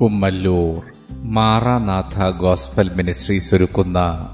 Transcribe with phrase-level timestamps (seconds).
[0.00, 0.82] Kummallur.
[1.10, 4.28] Maranatha gospel ministries ഒരുക്കുന്ന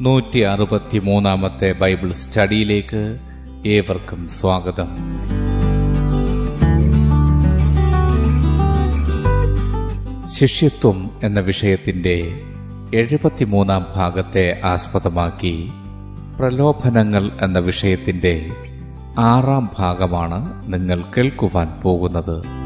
[0.00, 3.18] നൂറ്റി അറുപത്തിമൂന്നാമത്തെ Bible സ്റ്റഡിയിലേക്ക്
[3.66, 4.88] ഏവർക്കും സ്വാഗതം.
[10.28, 12.40] ശിഷ്യത്വം എന്ന വിഷയത്തിന്റെ
[12.94, 15.70] എഴുപത്തിമൂന്നാം ഭാഗത്തെ ആസ്പദമാക്കി
[16.38, 18.50] പ്രലോഭനങ്ങൾ എന്ന വിഷയത്തിന്റെ
[19.18, 22.65] ആറാം ഭാഗമാണ് നിങ്ങൾ കേൾക്കുവാൻ പോകുന്നത്.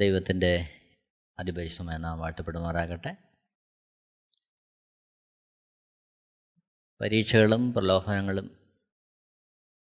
[0.00, 0.82] ദൈവത്തിന്റെ
[1.38, 3.16] അതിപരിശമായ നാം വാഴ്ത്തപ്പെടുമാറാകട്ടെ.
[7.00, 8.76] പരീക്ഷകളും പ്രലോഭനങ്ങളും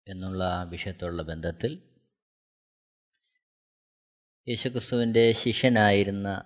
[0.08, 2.02] എന്നുള്ള വിഷയത്തോടുള്ള ബന്ധത്തിൽ
[4.48, 6.44] യേശുക്രിസ്തുവിന്റെ ശിഷ്യനായിരുന്ന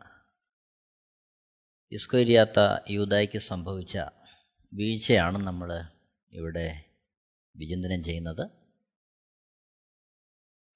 [1.91, 3.97] ഇസ്കൊരിയാത്ത യൂതായ്ക്ക് സംഭവിച്ച
[4.73, 5.81] വീഴ്ചയാണ് നമ്മൾ
[6.31, 6.85] ഇവിടെ
[7.55, 8.49] വിചിന്തനം ചെയ്യുന്നത്.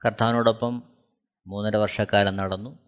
[0.06, 1.04] കർത്താവിനോടൊപ്പം
[1.48, 2.87] മൂന്നര വർഷക്കാലം നടന്നു.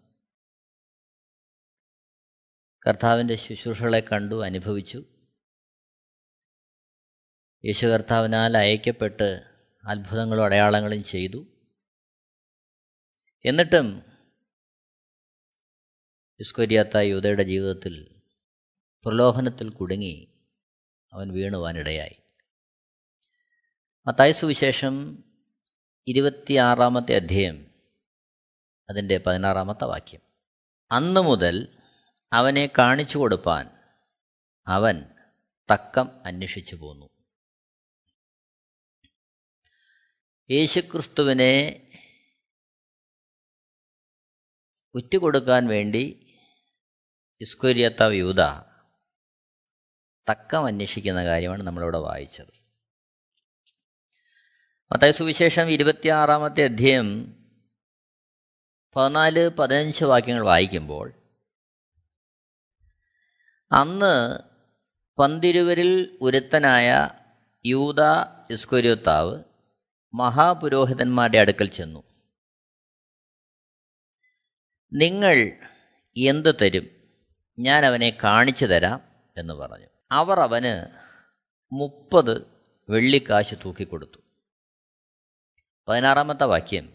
[2.86, 5.04] കർത്താവിന്റെ ശുശ്രൂഷകളെ കണ്ടു അനുഭവിച്ചു.
[7.64, 9.42] യേശു കർത്താവിനാൽ അയക്കപ്പെട്ട്
[9.84, 11.46] അത്ഭുതങ്ങളും അടയാളങ്ങളും ചെയ്തു.
[13.44, 14.02] എന്നിട്ടും
[16.40, 18.22] ഇസ്കൊരിയാത്ത യൂതയുടെ ജീവിതത്തിൽ
[19.04, 20.46] പ്രലോഭനത്തിൽ കുടുങ്ങി
[21.12, 22.16] അവൻ വീണുവാനിടയായി
[24.06, 25.24] മത്തായ സുവിശേഷം
[26.06, 27.70] ഇരുപത്തിയാറാമത്തെ അധ്യായം
[28.90, 30.20] അതിന്റെ പതിനാറാമത്തെ വാക്യം.
[30.90, 31.79] അന്നു മുതൽ
[32.32, 33.70] അവനെ കാണിച്ചു കൊടുപ്പാൻ
[34.66, 35.04] അവൻ
[35.72, 37.08] തക്കം അന്വേഷിച്ചു പോന്നു.
[40.50, 41.86] യേശുക്രിസ്തുവിനെ
[44.94, 46.36] ഉറ്റുകൊടുക്കാൻ വേണ്ടി
[47.40, 48.40] ഇസ്കുര്യത്ത യൂത
[50.30, 52.60] തക്കം അന്വേഷിക്കുന്ന കാര്യമാണ് നമ്മളിവിടെ വായിച്ചത്.
[54.92, 57.36] മത്തായ സുവിശേഷം ഇരുപത്തിയാറാമത്തെ അധ്യയം
[58.96, 61.19] പതിനാല് പതിനഞ്ച് വാക്യങ്ങൾ വായിക്കുമ്പോൾ
[63.72, 64.38] അന്ന്
[65.18, 67.10] പന്തിരുവരിൽ ഒരുത്തനായ
[67.66, 68.02] യൂത
[68.50, 69.44] ഇസ്കുര്യോത്താവ്
[70.14, 72.02] മഹാപുരോഹിതന്മാരുടെ അടുക്കൽ ചെന്നു.
[74.92, 75.52] നിങ്ങൾ
[76.16, 76.90] എന്ത് തരും?
[77.58, 79.00] ഞാൻ അവനെ കാണിച്ചു തരാം
[79.38, 79.86] എന്ന് പറഞ്ഞു.
[80.10, 80.98] അവർ അവന്
[81.72, 82.46] മുപ്പത്
[82.90, 84.20] വെള്ളിക്കാശ് തൂക്കിക്കൊടുത്തു.
[85.88, 86.92] പതിനാറാമത്തെ വാക്യം.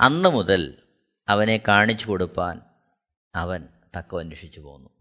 [0.00, 0.82] അന്ന് മുതൽ
[1.28, 2.60] അവനെ കാണിച്ചു കൊടുപ്പാൻ
[3.34, 3.68] അവൻ
[3.98, 4.93] തക്കം അന്വേഷിച്ചു പോന്നു.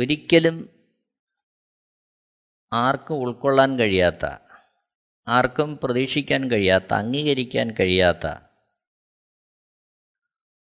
[0.00, 0.78] ഒരിക്കലും
[2.72, 4.26] ആർക്കും ഉൾക്കൊള്ളാൻ കഴിയാത്ത
[5.28, 8.26] ആർക്കും പ്രതീക്ഷിക്കാൻ കഴിയാത്ത അംഗീകരിക്കാൻ കഴിയാത്ത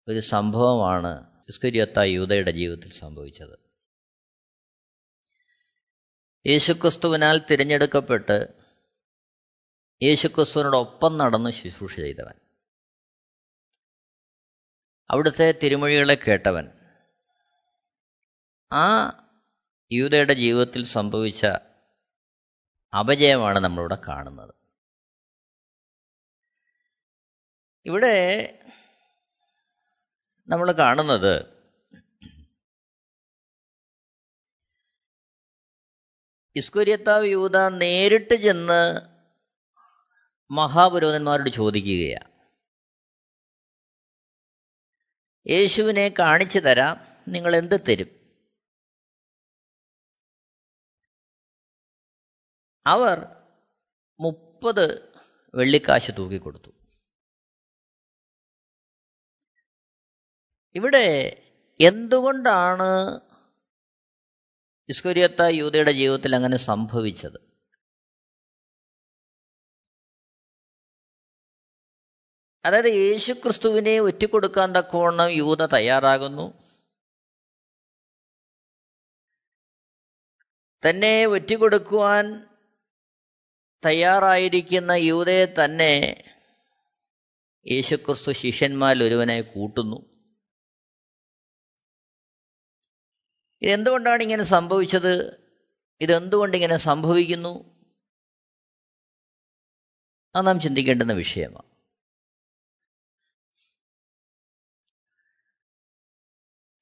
[0.09, 3.59] ഒരു സംഭവമാണ് ഇസ്കരിയത്ത യൂതയുടെ ജീവിതത്തിൽ സംഭവിച്ചത്.
[6.47, 8.49] യേശുക്രിസ്തുവിനാൽ തിരഞ്ഞെടുക്കപ്പെട്ട്
[10.03, 12.35] യേശുക്രിസ്തുവിനോടൊപ്പം നടന്ന് ശുശ്രൂഷ ചെയ്തവൻ.
[15.11, 16.69] അവിടുത്തെ തിരുമൊഴികളെ കേട്ടവൻ
[18.73, 18.87] ആ
[19.93, 21.47] യൂതയുടെ ജീവിതത്തിൽ സംഭവിച്ച
[22.99, 24.55] അപജയമാണ് നമ്മളിവിടെ കാണുന്നത്.
[27.87, 28.59] ഇവിടെ
[30.49, 31.57] നമ്മൾ കാണുന്നത്
[36.57, 39.01] ഇസ്കുര്യത്താവ് യൂത നേരിട്ട് ചെന്ന്
[40.51, 42.33] മഹാപുരോധന്മാരോട് ചോദിക്കുകയാണ്.
[45.49, 46.97] യേശുവിനെ കാണിച്ചു തരാം
[47.29, 48.16] നിങ്ങൾ എന്ത് തരും?
[52.87, 53.19] അവർ
[54.21, 55.17] മുപ്പത്
[55.55, 56.71] വെള്ളിക്കാശ് തൂക്കിക്കൊടുത്തു.
[60.75, 61.07] ഇവിടെ
[61.81, 62.89] എന്തുകൊണ്ടാണ്
[64.89, 67.39] ഇസ്കുര്യത്ത യൂതയുടെ ജീവിതത്തിൽ അങ്ങനെ സംഭവിച്ചത്?
[72.65, 76.47] അതായത് യേശുക്രിസ്തുവിനെ ഒറ്റിക്കൊടുക്കാൻ തക്കവണ്ണം യൂത തയ്യാറാകുന്നു.
[80.89, 82.56] തന്നെ ഒറ്റിക്കൊടുക്കുവാൻ
[83.85, 86.23] തയ്യാറായിരിക്കുന്ന യൂതയെ തന്നെ
[87.67, 89.97] യേശുക്രിസ്തു ശിഷ്യന്മാരിൽ ഒരുവനായി കൂട്ടുന്നു.
[93.63, 95.47] ഇതെന്തുകൊണ്ടാണ് ഇങ്ങനെ സംഭവിച്ചത്?
[96.01, 97.77] ഇതെന്തുകൊണ്ടിങ്ങനെ സംഭവിക്കുന്നു?
[100.35, 101.77] അത് നാം ചിന്തിക്കേണ്ടുന്ന വിഷയമാണ്.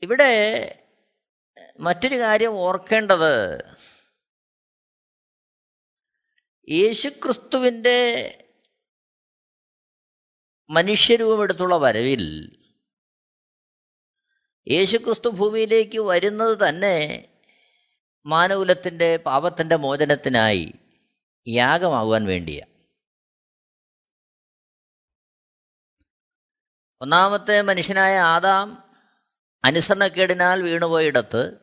[0.02, 0.80] ഇവിടെ
[1.80, 3.64] മറ്റൊരു കാര്യം ഓർക്കേണ്ടത്
[6.68, 7.98] യേശുക്രിസ്തുവിന്റെ
[10.70, 12.56] മനുഷ്യരൂപമെടുത്തുള്ള വരവിൽ
[14.68, 17.28] യേശുക്രിസ്തു ഭൂമിയിലേക്ക് വരുന്നത് തന്നെ
[18.26, 20.72] മാനകുലത്തിന്റെ പാപത്തിന്റെ മോചനത്തിനായി
[21.48, 22.70] യാഗമാകുവാൻ വേണ്ടിയാണ്.
[27.00, 28.92] ഒന്നാമത്തെ മനുഷ്യനായ ആദാം
[29.64, 31.60] അനുസരണക്കേടിനാൽ വീണുപോയിടത്ത്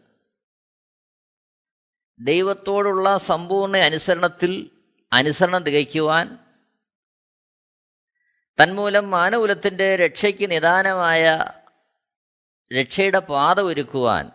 [2.19, 4.80] ദൈവത്തോടുള്ള സമ്പൂർണ അനുസരണത്തിൽ
[5.11, 6.37] അനുസരണം തികയ്ക്കുവാൻ
[8.61, 11.37] തന്മൂലം മാനകുലത്തിന്റെ രക്ഷയ്ക്ക് നിദാനമായ
[12.79, 14.31] രക്ഷയുടെ പാത ഒരുക്കുവാൻ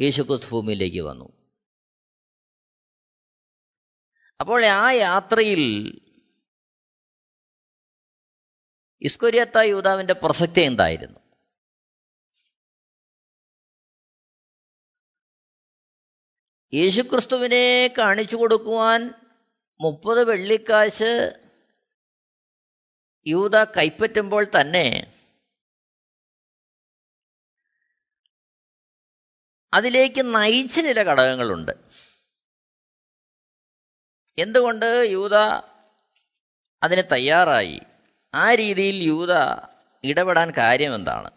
[0.00, 1.28] യേശുക്രിസ്തു ഭൂമിയിലേക്ക് വന്നു.
[4.40, 5.62] അപ്പോൾ ആ യാത്രയിൽ
[9.02, 11.20] ഇസ്കൊരിയത്ത യൂതാവിന്റെ പ്രസക്തി എന്തായിരുന്നു?
[16.74, 19.21] യേശുക്രിസ്തുവിനെ കാണിച്ചു കൊടുക്കുവാൻ
[19.82, 21.32] മുപ്പത് വെള്ളിക്കാശ്
[23.26, 25.18] യൂത കൈപ്പറ്റുമ്പോൾ തന്നെ
[29.74, 31.72] അതിലേക്ക് നയിച്ച ചില ഘടകങ്ങളുണ്ട്.
[34.38, 35.34] എന്തുകൊണ്ട് യൂത
[36.82, 37.80] അതിന് തയ്യാറായി?
[38.34, 39.32] ആ രീതിയിൽ യൂത
[40.04, 41.30] ഇടപെടാൻ കാര്യം എന്താണ്?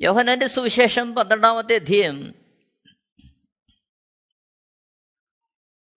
[0.00, 2.41] യോഹനന്റെ സുവിശേഷം പന്ത്രണ്ടാമത്തെ അധ്യയം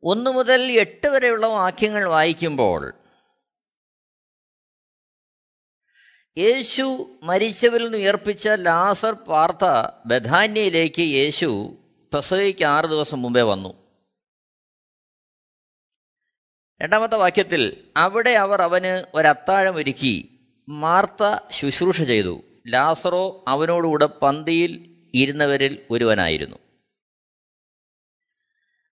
[0.06, 2.94] ഒന്നു മുതൽ എട്ട് വരെയുള്ള വാക്യങ്ങൾ വായിക്കുമ്പോൾ
[6.38, 9.66] യേശു മരിച്ചവരിൽ നിന്ന് ഉയർപ്പിച്ച ലാസർ പാർത്ത
[10.06, 11.78] ബഥാന്യയിലേക്ക് യേശു
[12.14, 13.70] പ്രസവിക്ക് ആറ് ദിവസം മുമ്പേ വന്നു.
[16.82, 22.42] രണ്ടാമത്തെ വാക്യത്തിൽ അവിടെ അവർ അവന് ഒരത്താഴം ഒരുക്കി മാർത്ത ശുശ്രൂഷ ചെയ്തു.
[22.68, 24.72] ലാസറോ അവനോടുകൂടെ പന്തിയിൽ
[25.14, 26.65] ഇരുന്നവരിൽ ഒരുവനായിരുന്നു.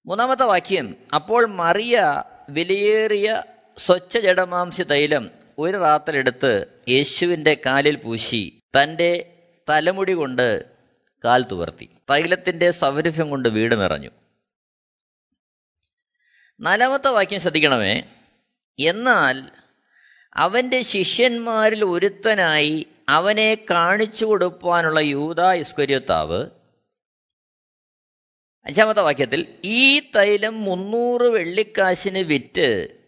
[0.05, 3.43] മൂന്നാമത്തെ വാക്യം അപ്പോൾ മറിയ വിലയേറിയ
[3.77, 9.11] സ്വച്ഛ ജഡമാംസ തൈലം ഒരു റാത്തലെടുത്ത് യേശുവിന്റെ കാലിൽ പൂശി തന്റെ
[9.69, 10.65] തലമുടി കൊണ്ട്
[11.23, 14.11] കാൽ തുവർത്തി തൈലത്തിന്റെ സൗരഭ്യം കൊണ്ട് വീട് നിറഞ്ഞു.
[16.59, 18.03] നാലാമത്തെ വാക്യം ശ്രദ്ധിക്കണമേ
[18.79, 19.51] എന്നാൽ
[20.35, 26.49] അവന്റെ ശിഷ്യന്മാരിൽ ഒരുത്തനായി അവനെ കാണിച്ചു കൊടുക്കാനുള്ള യൂത ഇസ്കരിയത്താവ്
[28.65, 32.99] അഞ്ചാമത്തെ വാക്യത്തിൽ ഈ തൈലം മുന്നൂറ് വെള്ളിക്കാശിന് വിറ്റ്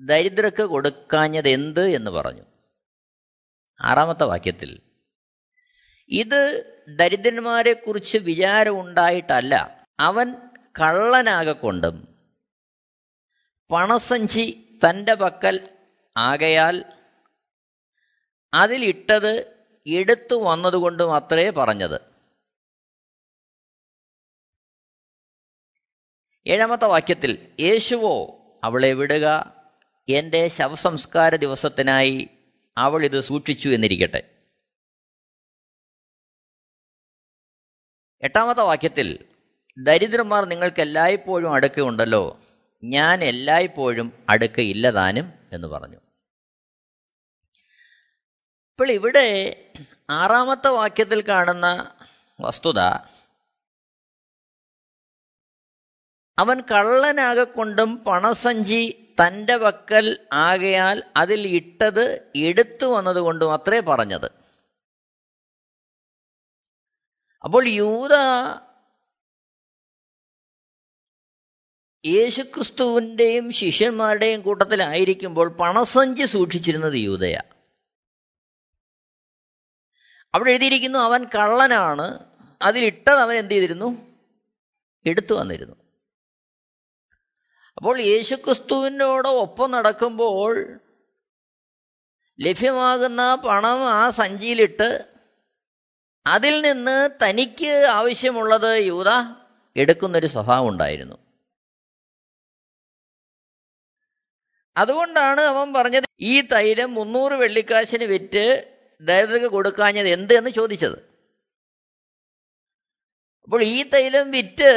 [0.00, 2.42] ദരിദ്രക്ക് കൊടുക്കാഞ്ഞത് എന്ത് എന്ന് പറഞ്ഞു.
[3.80, 4.80] ആറാമത്തെ വാക്യത്തിൽ
[6.08, 10.34] ഇത് ദരിദ്രന്മാരെക്കുറിച്ച് വിചാരമുണ്ടായിട്ടല്ല അവൻ
[10.80, 12.18] കള്ളനാകൊണ്ടും
[13.70, 15.68] പണസഞ്ചി തന്റെ പക്കൽ
[16.16, 16.84] ആകയാൽ
[18.54, 22.11] അതിലിട്ടത് എടുത്തു വന്നതുകൊണ്ടും അത്രേ പറഞ്ഞത്.
[26.46, 29.54] ഏഴാമത്തെ വാക്യത്തിൽ യേശുവോ അവളെ വിടുക.
[30.08, 32.28] എന്റെ ശവസംസ്കാര ദിവസത്തിനായി
[32.78, 34.46] അവൾ ഇത് സൂക്ഷിച്ചു എന്നിരിക്കട്ടെ.
[38.22, 39.28] എട്ടാമത്തെ വാക്യത്തിൽ
[39.78, 42.40] ദരിദ്രന്മാർ നിങ്ങൾക്ക് എല്ലായ്പ്പോഴും അടുക്കുണ്ടല്ലോ
[42.84, 45.96] ഞാൻ എല്ലായ്പ്പോഴും അടുക്കയില്ലതാനും എന്ന് പറഞ്ഞു.
[48.70, 49.56] ഇപ്പോൾ ഇവിടെ
[50.10, 51.94] ആറാമത്തെ വാക്യത്തിൽ കാണുന്ന
[52.40, 52.78] വസ്തുത
[56.38, 64.30] അവൻ കള്ളനാകൊണ്ടും പണസഞ്ചി തന്റെ വക്കൽ ആകയാൽ അതിൽ ഇട്ടത് എടുത്തു വന്നതുകൊണ്ടും അത്രേ പറഞ്ഞത്.
[67.44, 68.14] അപ്പോൾ യൂത
[72.06, 77.36] യേശുക്രിസ്തുവിന്റെയും ശിഷ്യന്മാരുടെയും കൂട്ടത്തിലായിരിക്കുമ്പോൾ പണസഞ്ചി സൂക്ഷിച്ചിരുന്നത് യൂതയ.
[80.34, 82.18] അവിടെ എഴുതിയിരിക്കുന്നു അവൻ കള്ളനാണ്
[82.62, 84.18] അതിലിട്ടത് അവൻ എന്ത് ചെയ്തിരുന്നു?
[85.06, 85.81] എടുത്തു വന്നിരുന്നു.
[87.82, 90.52] അപ്പോൾ യേശുക്രിസ്തുവിനോട് ഒപ്പം നടക്കുമ്പോൾ
[92.40, 94.88] ലഭ്യമാകുന്ന പണം ആ സഞ്ചിയിലിട്ട്
[96.26, 99.08] അതിൽ നിന്ന് തനിക്ക് ആവശ്യമുള്ളത് യൂത
[99.76, 101.16] എടുക്കുന്നൊരു സ്വഭാവം ഉണ്ടായിരുന്നു.
[104.76, 108.44] അതുകൊണ്ടാണ് അവൻ പറഞ്ഞത് ഈ തൈലം മുന്നൂറ് വെള്ളിക്കാശിന് വിറ്റ്
[109.00, 110.98] ദരിദ്രക്ക് കൊടുക്കാഞ്ഞത് എന്ത് എന്ന് ചോദിച്ചത്.
[113.44, 114.72] അപ്പോൾ ഈ തൈലം വിറ്റ്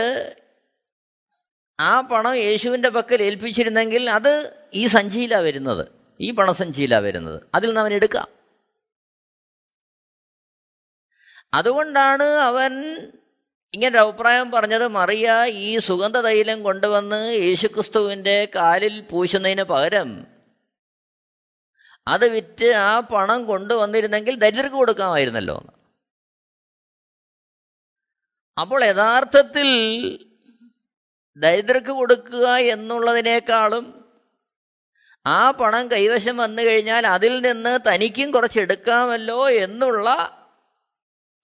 [1.79, 5.87] ആ പണം യേശുവിന്റെ പക്കൽ ഏൽപ്പിച്ചിരുന്നെങ്കിൽ അത് ഈ സഞ്ചിയിലാണ് വരുന്നത്.
[6.21, 7.41] ഈ പണസഞ്ചിയിലാണ് വരുന്നത്.
[7.55, 8.27] അതിൽ നിന്ന് അവൻ എടുക്കാം.
[11.53, 12.95] അതുകൊണ്ടാണ് അവൻ
[13.73, 20.27] ഇങ്ങനൊരു അഭിപ്രായം പറഞ്ഞത് മറിയ ഈ സുഗന്ധ തൈലം കൊണ്ടുവന്ന് യേശുക്രിസ്തുവിന്റെ കാലിൽ പൂശുന്നതിന് പകരം
[22.07, 25.63] അത് വിറ്റ് ആ പണം കൊണ്ടുവന്നിരുന്നെങ്കിൽ ദരിദ്രർക്ക് കൊടുക്കാമായിരുന്നല്ലോ.
[28.61, 29.69] അപ്പോൾ യഥാർത്ഥത്തിൽ
[31.37, 33.85] ദരിദ്രർക്ക് കൊടുക്കുക എന്നുള്ളതിനേക്കാളും
[35.25, 40.07] ആ പണം കൈവശം വന്നു കഴിഞ്ഞാൽ അതിൽ നിന്ന് തനിക്കും കുറച്ച് എടുക്കാമല്ലോ എന്നുള്ള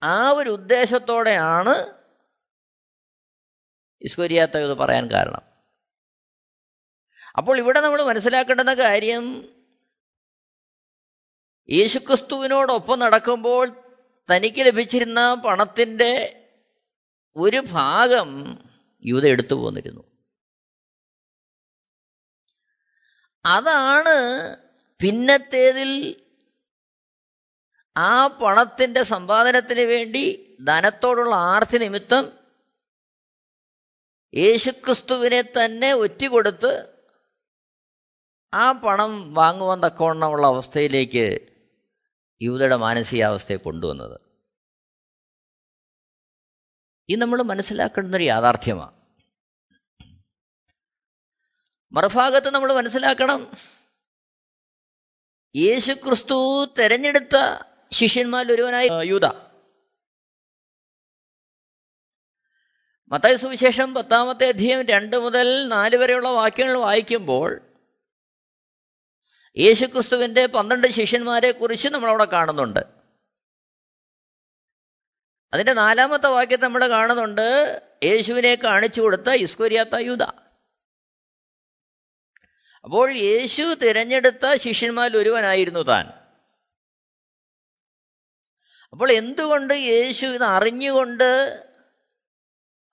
[0.02, 1.74] ആ ഒരു ഉദ്ദേശത്തോടെയാണ്
[4.02, 5.42] ഇസ്കുരിയാത്ത ഇത് പറയാൻ കാരണം.
[7.38, 9.24] അപ്പോൾ ഇവിടെ നമ്മൾ മനസ്സിലാക്കേണ്ടുന്ന കാര്യം
[11.68, 13.66] യേശുക്രിസ്തുവിനോടൊപ്പം നടക്കുമ്പോൾ
[14.28, 16.12] തനിക്ക് ലഭിച്ചിരുന്ന പണത്തിന്റെ
[17.36, 18.30] ഒരു ഭാഗം
[19.04, 20.02] യൂത എടുത്തു പോന്നിരുന്നു.
[23.46, 24.16] അതാണ്
[25.02, 26.22] പിന്നത്തേതിൽ
[27.96, 32.32] ആ പണത്തിന്റെ സമ്പാദനത്തിന് വേണ്ടി ധനത്തോടുള്ള ആർത്തി നിമിത്തം
[34.34, 36.92] യേശുക്രിസ്തുവിനെ തന്നെ ഒറ്റുകൊടുത്ത്
[38.54, 41.48] ആ പണം വാങ്ങുവാൻ തക്കവണ്ണമുള്ള അവസ്ഥയിലേക്ക്
[42.42, 44.31] യൂതയുടെ മാനസികാവസ്ഥയെ കൊണ്ടുവന്നത്.
[47.12, 49.02] ഇത് നമ്മൾ മനസ്സിലാക്കേണ്ടുന്നൊരു യാഥാർത്ഥ്യമാണ്.
[51.92, 53.50] മറുഭാഗത്ത് നമ്മൾ മനസ്സിലാക്കണം
[55.56, 59.26] യേശു ക്രിസ്തു തെരഞ്ഞെടുത്ത ശിഷ്യന്മാരിൽ ഒരുവനായി യൂത
[63.08, 67.76] മത്തായ സുവിശേഷം പത്താമത്തെ അധ്യയം രണ്ട് മുതൽ നാല് വരെയുള്ള വാക്യങ്ങൾ വായിക്കുമ്പോൾ
[69.58, 73.01] യേശുക്രിസ്തുവിന്റെ പന്ത്രണ്ട് ശിഷ്യന്മാരെ കുറിച്ച് നമ്മളവിടെ കാണുന്നുണ്ട്.
[75.52, 80.22] അതിന്റെ നാലാമത്തെ വാക്യത്തെ നമ്മൾ കാണുന്നുണ്ട് യേശുവിനെ കാണിച്ചു കൊടുത്ത ഇസ്കൊരിയാത്ത യൂത
[82.84, 86.06] അപ്പോൾ യേശു തിരഞ്ഞെടുത്ത ശിഷ്യന്മാരിൽ ഒരുവനായിരുന്നു താൻ.
[88.92, 91.28] അപ്പോൾ എന്തുകൊണ്ട് യേശു ഇത് അറിഞ്ഞുകൊണ്ട്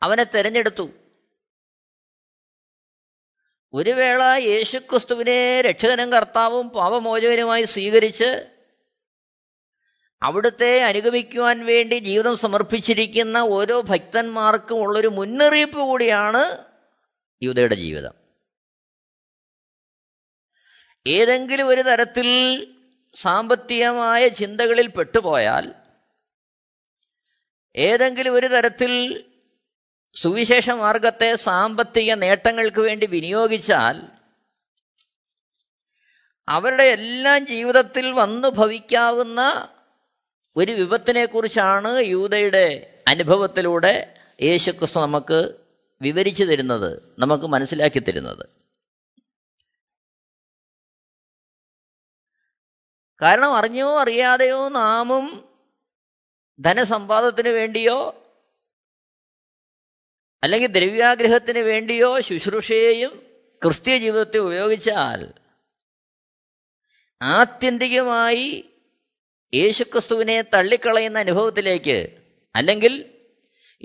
[0.01, 0.89] അവനെ തിരഞ്ഞെടുത്തു?
[3.73, 8.58] ഒരു വേള യേശുക്രിസ്തുവിനെ രക്ഷകനും കർത്താവും പാപമോചകനുമായി സ്വീകരിച്ച്
[10.21, 16.67] അവിടുത്തെ അനുഗമിക്കുവാൻ വേണ്ടി ജീവിതം സമർപ്പിച്ചിരിക്കുന്ന ഓരോ ഭക്തന്മാർക്കും ഉള്ളൊരു മുന്നറിയിപ്പ് കൂടിയാണ്
[17.41, 18.13] യൂതയുടെ ജീവിതം.
[21.07, 22.27] ഏതെങ്കിലും ഒരു തരത്തിൽ
[23.15, 25.73] സാമ്പത്തികമായ ചിന്തകളിൽ പെട്ടുപോയാൽ
[27.75, 29.25] ഏതെങ്കിലും ഒരു തരത്തിൽ
[30.15, 34.07] സുവിശേഷ മാർഗത്തെ സാമ്പത്തിക നേട്ടങ്ങൾക്ക് വേണ്ടി വിനിയോഗിച്ചാൽ
[36.47, 39.41] അവരുടെ എല്ലാം ജീവിതത്തിൽ വന്നു ഭവിക്കാവുന്ന
[40.59, 45.59] ഒരു വിപത്തിനെ കുറിച്ചാണ് യൂതയുടെ അനുഭവത്തിലൂടെ യേശുക്രിസ്തു നമുക്ക്
[46.01, 48.49] വിവരിച്ചു തരുന്നത് നമുക്ക് മനസ്സിലാക്കി തരുന്നത്.
[53.21, 55.53] കാരണം അറിഞ്ഞോ അറിയാതെയോ നാമും
[56.59, 58.25] ധനസമ്പാദത്തിന് വേണ്ടിയോ
[60.43, 65.33] അല്ലെങ്കിൽ ദ്രവ്യാഗ്രഹത്തിന് വേണ്ടിയോ ശുശ്രൂഷയെയും ക്രിസ്തീയ ജീവിതത്തെ ഉപയോഗിച്ചാൽ
[67.23, 68.68] ആത്യന്തികമായി
[69.53, 72.17] യേശുക്രിസ്തുവിനെ തള്ളിക്കളയുന്ന അനുഭവത്തിലേക്ക്
[72.55, 73.15] അല്ലെങ്കിൽ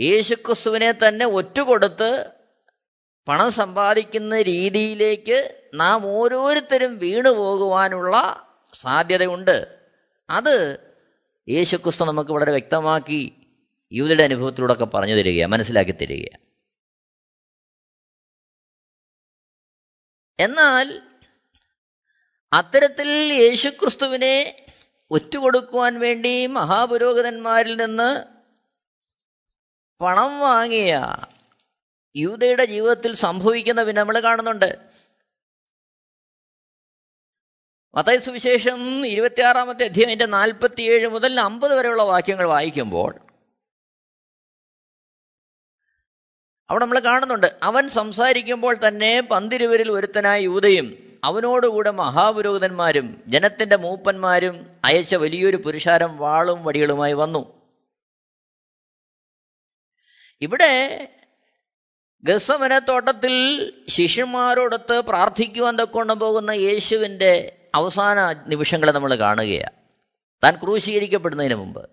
[0.00, 2.30] യേശുക്രിസ്തുവിനെ തന്നെ ഒറ്റുകൊടുത്ത്
[3.28, 9.84] പണം സമ്പാദിക്കുന്ന രീതിയിലേക്ക് നാം ഓരോരുത്തരും വീണു പോകുവാനുള്ള സാധ്യതയുണ്ട്.
[10.30, 10.78] അത്
[11.48, 13.32] യേശുക്രിസ്തു നമുക്ക് വളരെ വ്യക്തമാക്കി
[13.92, 16.36] യുവതിയുടെ അനുഭവത്തിലൂടെ ഒക്കെ പറഞ്ഞു തരിക മനസ്സിലാക്കി തരിക
[20.40, 21.02] എന്നാൽ
[22.52, 24.63] അത്തരത്തിൽ യേശുക്രിസ്തുവിനെ
[25.14, 28.26] ഒറ്റുകൊടുക്കുവാൻ വേണ്ടി മഹാപുരോഹിതന്മാരിൽ നിന്ന്
[30.00, 31.16] പണം വാങ്ങിയ
[32.16, 34.88] യൂതയുടെ ജീവിതത്തിൽ സംഭവിക്കുന്ന പിന്നെ നമ്മൾ കാണുന്നുണ്ട്.
[37.94, 43.20] മത്തായ സുവിശേഷം ഇരുപത്തിയാറാമത്തെ അധ്യായന്റെ നാൽപ്പത്തിയേഴ് മുതൽ അമ്പത് വരെയുള്ള വാക്യങ്ങൾ വായിക്കുമ്പോൾ
[46.70, 55.56] അവിടെ നമ്മൾ കാണുന്നുണ്ട് അവൻ സംസാരിക്കുമ്പോൾ തന്നെ പന്തിരുവരിൽ ഒരുത്തനായ യൂതയും അവനോടുകൂടെ മഹാപുരോഹിതന്മാരും ജനത്തിന്റെ മൂപ്പന്മാരും അയച്ച വലിയൊരു
[55.56, 57.70] പുരുഷാരം വാളും വടികളുമായി വന്നു.
[60.40, 61.08] ഇവിടെ
[62.24, 63.34] ഗസമനത്തോട്ടത്തിൽ
[63.88, 69.84] ശിഷ്യന്മാരോടൊത്ത് പ്രാർത്ഥിക്കുവാൻ തക്കൊണ്ടു പോകുന്ന യേശുവിന്റെ അവസാന നിമിഷങ്ങളെ നമ്മൾ കാണുകയാണ്
[70.44, 71.90] താൻ ക്രൂശീകരിക്കപ്പെടുന്നതിന് മുമ്പ്.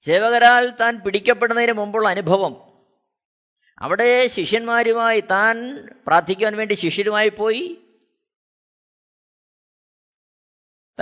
[0.00, 2.63] സേവകരാൽ താൻ പിടിക്കപ്പെടുന്നതിന് മുമ്പുള്ള അനുഭവം.
[3.78, 7.80] അവിടെ ശിഷ്യന്മാരുമായി താൻ പ്രാർത്ഥിക്കുവാൻ വേണ്ടി ശിഷ്യരുമായി പോയി.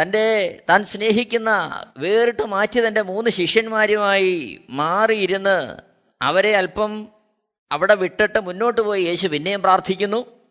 [0.03, 1.51] തന്റെ താൻ സ്നേഹിക്കുന്ന
[1.99, 5.77] വേറിട്ട് മാറ്റി തന്റെ മൂന്ന് ശിഷ്യന്മാരുമായി മാറിയിരുന്ന്
[6.23, 7.09] അവരെ അല്പം
[7.73, 9.03] അവിടെ വിട്ടിട്ട് മുന്നോട്ട് പോയി.
[9.03, 10.43] യേശു പിന്നെയും പ്രാർത്ഥിക്കുന്നു.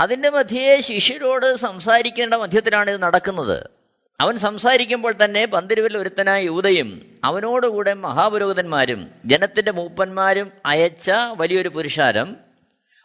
[0.00, 3.75] അതിന്റെ മധ്യേ ശിഷ്യരോട് സംസാരിക്കേണ്ട മധ്യത്തിലാണ് ഇത് നടക്കുന്നത്.
[4.20, 12.36] അവൻ സംസാരിക്കുമ്പോൾ തന്നെ പന്തിരുവിൽ ഒരുത്തനായ യൂതയും അവനോടുകൂടെ മഹാപുരോഹിതന്മാരും ജനത്തിന്റെ മൂപ്പന്മാരും അയച്ച വലിയൊരു പുരുഷാരം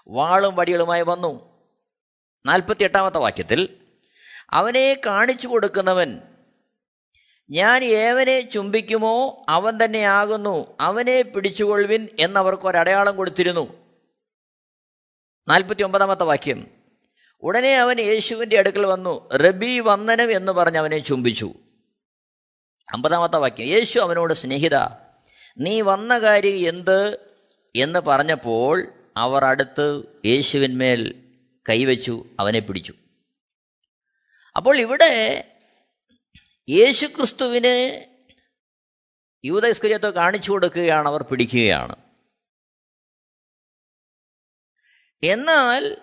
[0.07, 1.61] വാളും വടികളുമായി വന്നു.
[2.45, 3.77] നാൽപ്പത്തി എട്ടാമത്തെ വാക്യത്തിൽ
[4.49, 6.21] അവനെ കാണിച്ചു കൊടുക്കുന്നവൻ
[7.49, 13.93] ഞാൻ ഏവനെ ചുംബിക്കുമോ അവൻ തന്നെയാകുന്നു അവനെ പിടിച്ചുകൊള്ളുവിൻ എന്നവർക്ക് ഒരടയാളം കൊടുത്തിരുന്നു.
[15.47, 16.80] നാൽപ്പത്തി ഒമ്പതാമത്തെ വാക്യം
[17.41, 19.29] ഉടനെ അവൻ യേശുവിന്റെ അടുക്കൽ വന്നു.
[19.29, 21.53] റബി വന്ദനം എന്ന് പറഞ്ഞ് അവനെ ചുംബിച്ചു.
[22.93, 23.67] അമ്പതാമത്തെ വാക്യം.
[23.67, 24.75] യേശു അവനോട് സ്നേഹിത
[25.57, 27.19] നീ വന്ന കാര്യം എന്ത്?
[27.75, 31.29] എന്ന് പറഞ്ഞപ്പോൾ അവർ അടുത്ത് യേശുവിന്മേൽ
[31.69, 32.93] കൈവച്ചു അവനെ പിടിച്ചു.
[34.55, 35.43] അപ്പോൾ ഇവിടെ
[36.69, 38.05] യേശു ക്രിസ്തുവിന്
[39.45, 41.95] യൂതസ്കരിയത്തെ കാണിച്ചു കൊടുക്കുകയാണ് അവർ പിടിക്കുകയാണ്.
[45.23, 45.97] എന്നാൽ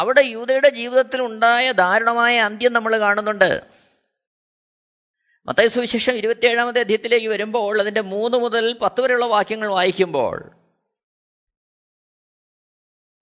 [0.00, 3.66] അവിടെ യൂതയുടെ ജീവിതത്തിൽ ഉണ്ടായ ദാരുണമായ അന്ത്യം നമ്മൾ കാണുന്നുണ്ട്.
[5.46, 10.50] മത്തായ സുവിശേഷം ഇരുപത്തിയേഴാമത്തെ അധ്യയത്തിലേക്ക് വരുമ്പോൾ അതിന്റെ മൂന്ന് മുതൽ പത്ത് വരെയുള്ള വാക്യങ്ങൾ വായിക്കുമ്പോൾ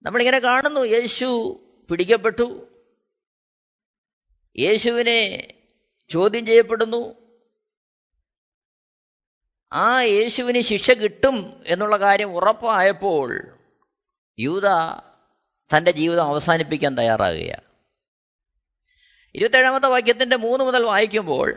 [0.02, 1.59] നമ്മളിങ്ങനെ കാണുന്നു യേശു
[1.91, 2.69] പിടിക്കപ്പെട്ടു.
[4.59, 5.49] യേശുവിനെ
[6.09, 7.23] ചോദ്യം ചെയ്യപ്പെടുന്നു.
[9.73, 13.59] ആ യേശുവിന് ശിക്ഷ കിട്ടും എന്നുള്ള കാര്യം ഉറപ്പായപ്പോൾ
[14.38, 14.67] യൂത
[15.76, 17.61] തന്റെ ജീവിതം അവസാനിപ്പിക്കാൻ തയ്യാറാകുകയാണ്.
[19.35, 21.57] ഇരുപത്തേഴാമത്തെ വാക്യത്തിന്റെ മൂന്ന് മുതൽ വായിക്കുമ്പോൾ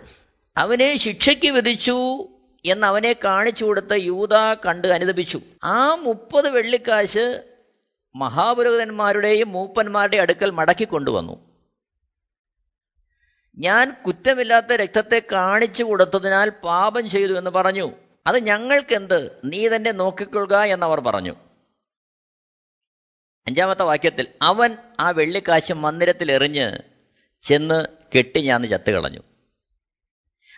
[0.58, 2.28] അവനെ ശിക്ഷയ്ക്ക് വിധിച്ചു
[2.66, 5.42] എന്ന് അവനെ കാണിച്ചു കൊടുത്ത യൂത കണ്ട് അനുദപിച്ചു.
[5.64, 7.44] ആ മുപ്പത് വെള്ളിക്കാശ്
[8.16, 11.46] മഹാപുരോഹിതന്മാരുടെയും മൂപ്പന്മാരുടെയും അടുക്കൽ മടക്കി കൊണ്ടുവന്നു.
[13.58, 17.92] ഞാൻ കുറ്റമില്ലാത്ത രക്തത്തെ കാണിച്ചു കൊടുത്തതിനാൽ പാപം ചെയ്തു എന്ന് പറഞ്ഞു.
[18.28, 19.32] അത് ഞങ്ങൾക്കെന്ത്?
[19.46, 21.36] നീ തന്നെ നോക്കിക്കൊള്ളുക എന്നവർ പറഞ്ഞു.
[23.48, 26.72] അഞ്ചാമത്തെ വാക്യത്തിൽ അവൻ ആ വെള്ളിക്കാശ് മന്ദിരത്തിൽ എറിഞ്ഞ്
[27.42, 29.20] ചെന്ന് കെട്ടി ഞാന്ന് ചത്തുകളഞ്ഞു.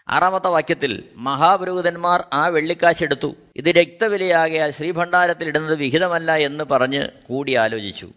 [0.09, 3.35] ആറാമത്തെ വാക്യത്തിൽ മഹാപുരോഹിതന്മാർ ആ വെള്ളിക്കാശ് എടുത്തു.
[3.55, 8.11] ഇത് രക്തവിലയാകയാൽ ശ്രീഭണ്ഡാരത്തിൽ ഇടുന്നത് വിഹിതമല്ല എന്ന് പറഞ്ഞ് കൂടി ആലോചിച്ചു.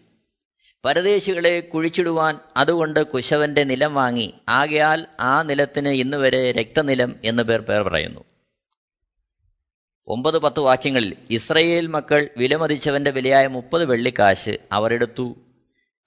[0.85, 4.33] പരദേശികളെ കുഴിച്ചിടുവാൻ അതുകൊണ്ട് കുശവന്റെ നിലം വാങ്ങി.
[4.49, 8.30] ആകയാൽ ആ നിലത്തിന് ഇന്നുവരെ രക്തനിലം എന്ന് പേർ പേർ പറയുന്നു.
[10.07, 15.35] ഒമ്പത് പത്ത് വാക്യങ്ങളിൽ ഇസ്രയേൽ മക്കൾ വിലമതിച്ചവന്റെ വിലയായ മുപ്പത് വെള്ളിക്കാശ് അവരെടുത്തു.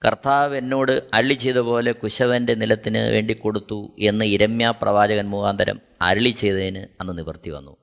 [0.05, 6.87] കർത്താവ് എന്നോട് അള്ളി ചെയ്ത പോലെ കുശവന്റെ നിലത്തിന് വേണ്ടി കൊടുത്തു എന്ന് ഇരമ്യ പ്രവാചകൻ മുഖാന്തരം അരളി ചെയ്തതിന്
[7.01, 7.77] അന്ന് നിവർത്തി വന്നു.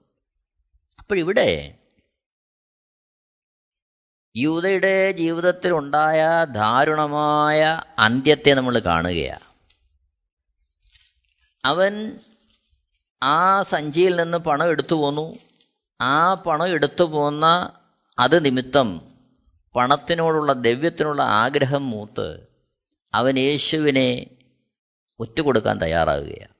[0.98, 1.78] അപ്പോഴിവിടെ
[4.36, 9.48] യൂതയുടെ ജീവിതത്തിൽ ഉണ്ടായ ദാരുണമായ അന്ത്യത്തെ നമ്മൾ കാണുകയാണ്
[11.64, 12.18] അവൻ
[13.22, 15.34] ആ സഞ്ചിയിൽ നിന്ന് പണം എടുത്തു പോന്നു.
[16.02, 17.72] ആ പണം എടുത്തു പോന്ന
[18.18, 19.00] അത് നിമിത്തം
[19.76, 22.46] പണത്തിനോടുള്ള ദവ്യത്തിനുള്ള ആഗ്രഹം മൂത്ത്
[23.14, 24.26] അവൻ യേശുവിനെ
[25.18, 26.54] ഒറ്റുകൊടുക്കാൻ തയ്യാറാകുകയാണ്.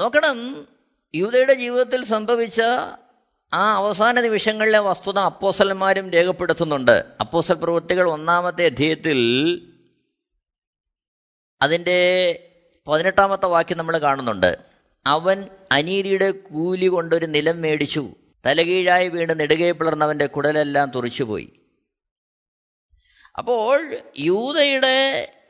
[0.00, 0.68] നോക്കണം
[1.14, 2.60] യൂതയുടെ ജീവിതത്തിൽ സംഭവിച്ച
[3.52, 7.04] ആ അവസാന നിമിഷങ്ങളിലെ വസ്തുത അപ്പോസലന്മാരും രേഖപ്പെടുത്തുന്നുണ്ട്.
[7.20, 9.20] അപ്പോസൽ പ്രവൃത്തികൾ ഒന്നാമത്തെ അധ്യയത്തിൽ
[11.62, 11.98] അതിന്റെ
[12.88, 14.67] പതിനെട്ടാമത്തെ വാക്യം നമ്മൾ കാണുന്നുണ്ട്.
[15.08, 18.14] അവൻ അനീതിയുടെ കൂലി കൊണ്ടൊരു നിലം മേടിച്ചു.
[18.46, 21.52] തലകീഴായി വീണ് നെടുകെ പിളർന്നവന്റെ കുടലെല്ലാം തുറിച്ചുപോയി.
[23.38, 24.96] അപ്പോൾ യൂതയുടെ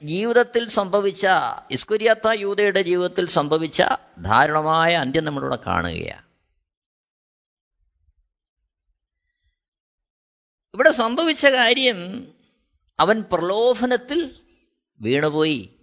[0.02, 1.26] ജീവിതത്തിൽ സംഭവിച്ച
[1.70, 3.82] ഇസ്കുര്യാത്ത യൂതയുടെ ജീവിതത്തിൽ സംഭവിച്ച
[4.18, 6.28] ദാരുണമായ അന്ത്യം നമ്മളിവിടെ കാണുകയാണ്.
[10.74, 12.28] ഇവിടെ സംഭവിച്ച കാര്യം
[13.00, 14.40] അവൻ പ്രലോഭനത്തിൽ
[15.00, 15.77] വീണുപോയി.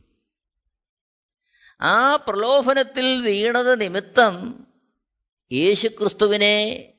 [1.81, 4.67] ആ പ്രലോഭനത്തിൽ വീണത് നിമിത്തം
[5.51, 6.91] യേശുക്രിസ്തുവിനെ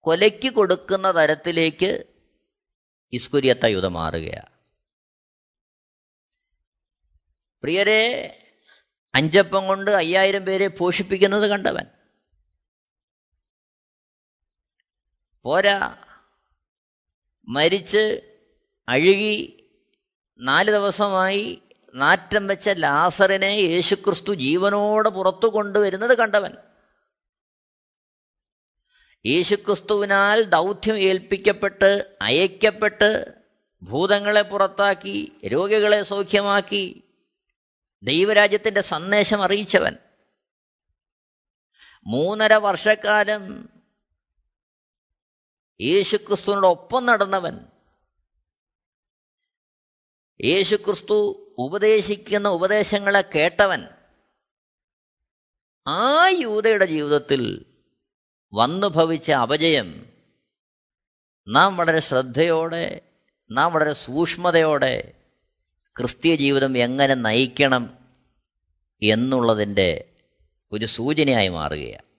[0.00, 2.04] കൊലയ്ക്ക് കൊടുക്കുന്ന തരത്തിലേക്ക്
[3.12, 4.52] ഇസ്കുര്യത്ത യുധ മാറുകയാണ്.
[7.62, 8.38] പ്രിയരെ
[9.14, 11.84] അഞ്ചപ്പം കൊണ്ട് അയ്യായിരം പേരെ പോഷിപ്പിക്കുന്നത് കണ്ടവൻ.
[15.42, 15.96] പോരാ.
[17.48, 18.32] മരിച്ച്
[18.88, 19.58] അഴുകി
[20.38, 21.62] നാല് ദിവസമായി
[21.94, 26.54] നാറ്റം വെച്ച ലാസറിനെ യേശുക്രിസ്തു ജീവനോട് പുറത്തു കൊണ്ടുവരുന്നത് കണ്ടവൻ.
[29.26, 33.34] യേശുക്രിസ്തുവിനാൽ ദൗത്യം ഏൽപ്പിക്കപ്പെട്ട് അയക്കപ്പെട്ട്
[33.82, 37.02] ഭൂതങ്ങളെ പുറത്താക്കി രോഗികളെ സൗഖ്യമാക്കി
[38.02, 39.96] ദൈവരാജ്യത്തിന്റെ സന്ദേശം അറിയിച്ചവൻ.
[42.06, 43.68] മൂന്നര വർഷക്കാലം
[45.80, 47.58] യേശുക്രിസ്തുവിനോടൊപ്പം നടന്നവൻ.
[50.44, 53.84] യേശുക്രിസ്തു ഉപദേശിക്കുന്ന ഉപദേശങ്ങളെ കേട്ടവൻ
[55.86, 57.66] ആ യൂതയുടെ ജീവിതത്തിൽ
[58.54, 60.06] വന്നു ഭവിച്ച അപജയം
[61.48, 63.00] നാം വളരെ ശ്രദ്ധയോടെ
[63.50, 65.12] നാം വളരെ സൂക്ഷ്മതയോടെ
[65.98, 67.98] ക്രിസ്തീയ ജീവിതം എങ്ങനെ നയിക്കണം
[69.02, 70.04] എന്നുള്ളതിന്റെ
[70.72, 72.12] ഒരു സൂചനയായി മാറുകയാണ്.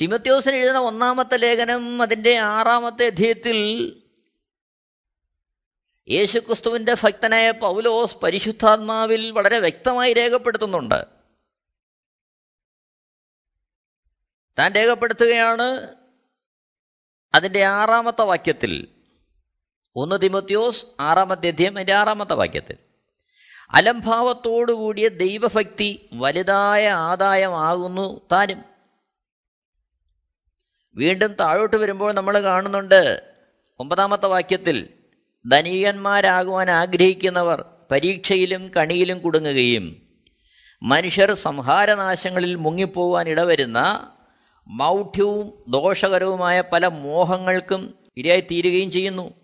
[0.00, 3.99] തിമത്യോസിന് എഴുതുന്ന ഒന്നാമത്തെ ലേഖനം അതിന്റെ ആറാമത്തെ അധ്യയത്തിൽ
[6.10, 11.06] യേശുക്രിസ്തുവിന്റെ ഭക്തനായ പൗലോസ് പരിശുദ്ധാത്മാവിൽ വളരെ വ്യക്തമായി രേഖപ്പെടുത്തുന്നുണ്ട്.
[14.58, 15.94] താൻ രേഖപ്പെടുത്തുകയാണ്
[17.34, 18.88] അതിന്റെ ആറാമത്തെ വാക്യത്തിൽ.
[19.96, 22.76] ഒന്ന് തിമത്യോസ് ആറാമത്തെ അധ്യയം അതിന്റെ ആറാമത്തെ വാക്യത്തിൽ.
[23.70, 28.64] അലംഭാവത്തോടുകൂടിയ ദൈവഭക്തി വലുതായ ആദായമാകുന്നു താനും.
[30.94, 33.34] വീണ്ടും താഴോട്ട് വരുമ്പോൾ നമ്മൾ കാണുന്നുണ്ട്
[33.78, 34.99] ഒമ്പതാമത്തെ വാക്യത്തിൽ
[35.48, 40.02] ധനികന്മാരാകുവാൻ ആഗ്രഹിക്കുന്നവർ പരീക്ഷയിലും കണിയിലും കുടുങ്ങുകയും
[40.82, 44.10] മനുഷ്യർ സംഹാരനാശങ്ങളിൽ മുങ്ങിപ്പോവാൻ ഇടവരുന്ന
[44.66, 49.34] മൗഢ്യവും ദോഷകരവുമായ പല മോഹങ്ങൾക്കും ഇരയായിത്തീരുകയും ചെയ്യുന്നു.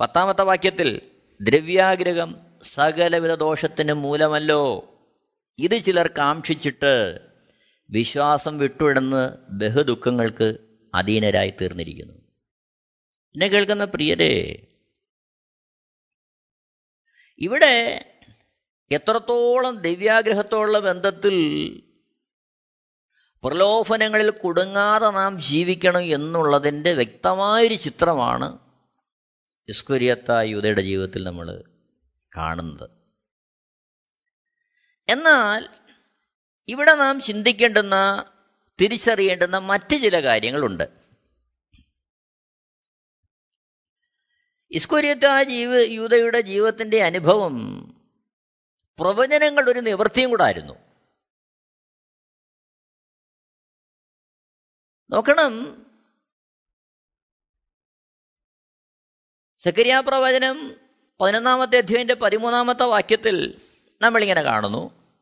[0.00, 1.00] പത്താമത്തെ വാക്യത്തിൽ
[1.42, 4.94] ദ്രവ്യാഗ്രഹം സകലവിധ ദോഷത്തിന് മൂലമല്ലോ.
[5.58, 7.18] ഇത് ചിലർ കാക്ഷിച്ചിട്ട്
[7.90, 10.58] വിശ്വാസം വിട്ടുവിടുന്ന് ബഹുദുഃഖങ്ങൾക്ക്
[10.94, 12.27] അധീനരായി തീർന്നിരിക്കുന്നു
[13.28, 14.66] എന്നെ കേൾക്കുന്ന പ്രിയരെ
[17.38, 18.04] ഇവിടെ
[18.90, 21.36] എത്രത്തോളം ദിവ്യാഗ്രഹത്തോടുള്ള ബന്ധത്തിൽ
[23.44, 28.58] പ്രലോഭനങ്ങളിൽ കുടുങ്ങാതെ നാം ജീവിക്കണം എന്നുള്ളതിന്റെ വ്യക്തമായൊരു ചിത്രമാണ്
[29.68, 31.62] ഇസ്കുര്യത്ത യുവതയുടെ ജീവിതത്തിൽ നമ്മൾ
[32.36, 32.90] കാണുന്നത്.
[35.08, 35.68] എന്നാൽ
[36.68, 38.24] ഇവിടെ നാം ചിന്തിക്കേണ്ടുന്ന
[38.80, 41.07] തിരിച്ചറിയേണ്ടുന്ന മറ്റ് ചില കാര്യങ്ങളുണ്ട്.
[44.70, 47.84] ഇസ്കുര്യത്ത ജീവ യൂതയുടെ ജീവിതത്തിന്റെ അനുഭവം
[49.00, 50.72] പ്രവചനങ്ങളുടെ ഒരു നിവൃത്തിയും കൂടായിരുന്നു.
[55.10, 55.84] നോക്കണം.
[59.58, 60.74] സക്കരിയാ പ്രവചനം
[61.20, 63.60] പതിനൊന്നാമത്തെ അധ്യയന്റെ പതിമൂന്നാമത്തെ വാക്യത്തിൽ
[64.00, 65.14] നമ്മളിങ്ങനെ കാണുന്നു.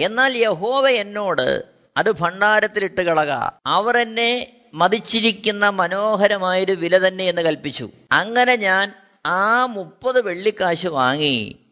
[0.00, 3.30] എന്നാൽ യഹോവ എന്നോട് അത് ഭണ്ഡാരത്തിലിട്ട് കളക.
[3.66, 7.90] അവർ എന്നെ മതിച്ചിരിക്കുന്ന മനോഹരമായൊരു വില തന്നെ എന്ന് കൽപ്പിച്ചു.
[8.12, 8.94] അങ്ങനെ ഞാൻ
[9.26, 11.70] ആ മുപ്പത് വെള്ളിക്കാശ് വാങ്ങി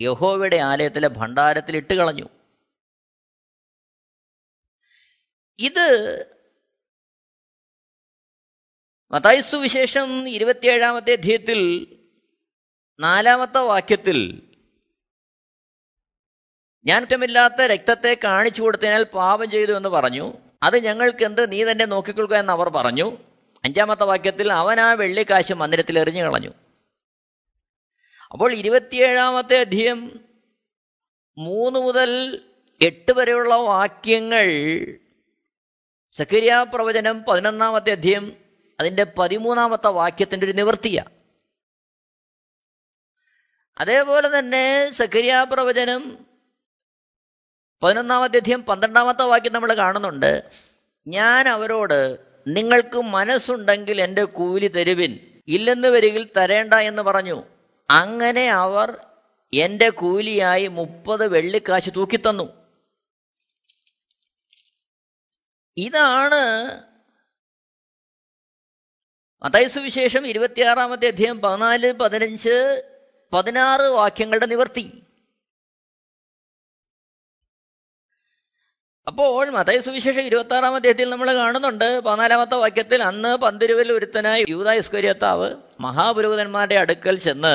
[0.00, 2.24] യഹോവയുടെ ആലയത്തിലെ ഭണ്ഡാരത്തിൽ ഇട്ട് കളഞ്ഞു.
[5.58, 6.26] ഇത്
[9.12, 11.86] മതായുസു വിശേഷം ഇരുപത്തിയേഴാമത്തെ അധ്യയത്തിൽ
[13.00, 14.50] നാലാമത്തെ വാക്യത്തിൽ
[16.84, 20.49] ഞാൻ കുറ്റമില്ലാത്ത രക്തത്തെ കാണിച്ചു കൊടുത്തതിനാൽ പാപം ചെയ്തു എന്ന് പറഞ്ഞു.
[20.62, 21.52] അത് ഞങ്ങൾക്ക് എന്ത്?
[21.52, 23.18] നീ തന്നെ നോക്കിക്കൊള്ളുക എന്ന് അവർ പറഞ്ഞു.
[23.64, 26.50] അഞ്ചാമത്തെ വാക്യത്തിൽ അവൻ ആ വെള്ളിക്കാശ് മന്ദിരത്തിൽ എറിഞ്ഞു കളഞ്ഞു.
[28.30, 30.20] അപ്പോൾ ഇരുപത്തിയേഴാമത്തെ അധ്യയം
[31.38, 32.10] മൂന്ന് മുതൽ
[32.80, 34.46] എട്ട് വരെയുള്ള വാക്യങ്ങൾ
[36.10, 38.36] സക്കരിയ പ്രവചനം പതിനൊന്നാമത്തെ അധ്യയം
[38.80, 41.10] അതിന്റെ പതിമൂന്നാമത്തെ വാക്യത്തിന്റെ ഒരു നിവൃത്തിയാണ്
[43.76, 46.26] അതേപോലെ തന്നെ സക്കരിയ പ്രവചനം
[47.82, 50.44] പതിനൊന്നാമത്തെ അധ്യയം പന്ത്രണ്ടാമത്തെ വാക്യം നമ്മൾ കാണുന്നുണ്ട്.
[51.06, 55.18] ഞാൻ അവരോട് നിങ്ങൾക്ക് മനസ്സുണ്ടെങ്കിൽ എന്റെ കൂലി തരുവിൻ.
[55.48, 57.42] ഇല്ലെന്ന് വരികിൽ തരേണ്ട എന്ന് പറഞ്ഞു.
[57.90, 59.06] അങ്ങനെ അവർ
[59.54, 62.48] എന്റെ കൂലിയായി മുപ്പത് വെള്ളിക്കാശ് തൂക്കിത്തന്നു.
[65.76, 66.82] ഇതാണ്
[69.42, 72.82] മതയസുവിശേഷം ഇരുപത്തിയാറാമത്തെ അധ്യയം പതിനാല് പതിനഞ്ച്
[73.32, 75.02] പതിനാറ് വാക്യങ്ങളുടെ നിവർത്തി.
[79.06, 84.68] അപ്പോൾ മതയ സുവിശേഷം ഇരുപത്തി ആറാം അധ്യായത്തിൽ നമ്മൾ കാണുന്നുണ്ട് പതിനാലാമത്തെ വാക്യത്തിൽ അന്ന് പന്തിരുവിൽ ഒരുത്തനായ യൂത
[85.80, 87.54] മഹാപുരോഹിതന്മാരുടെ അടുക്കൽ ചെന്ന്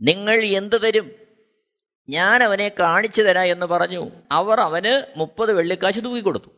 [0.00, 1.06] നിങ്ങൾ എന്ത് തരും?
[2.08, 4.10] ഞാൻ അവനെ കാണിച്ചു തരാം എന്ന് പറഞ്ഞു.
[4.30, 6.50] അവർ അവന് മുപ്പത് വെള്ളിക്കാശ് തൂക്കിക്കൊടുത്തു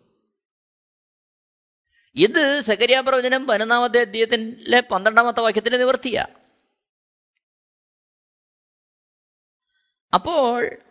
[2.16, 6.26] ഇത് സകരിയ പ്രവചനം പതിനൊന്നാമത്തെ അധ്യയത്തിലെ പന്ത്രണ്ടാമത്തെ വാക്യത്തിന്റെ നിവർത്തിയ
[10.12, 10.87] അപ്പോൾ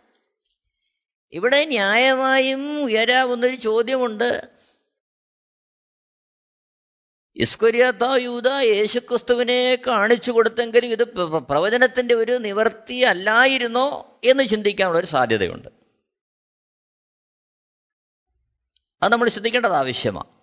[1.32, 4.58] ഇവിടെ ന്യായമായും ഉയരാവുന്നൊരു ചോദ്യമുണ്ട്.
[7.36, 11.04] ഇസ്കുര്യാത്ത യൂത യേശുക്രിസ്തുവിനെ കാണിച്ചു കൊടുത്തെങ്കിലും ഇത്
[11.38, 15.68] പ്രവചനത്തിന്റെ ഒരു നിവർത്തി അല്ലായിരുന്നോ എന്ന് ചിന്തിക്കാനുള്ള ഒരു സാധ്യതയുണ്ട്.
[19.02, 20.38] അത് നമ്മൾ ശ്രദ്ധിക്കേണ്ടത് ആവശ്യമാണ്